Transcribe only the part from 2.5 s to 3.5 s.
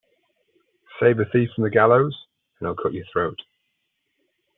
and he will cut your throat.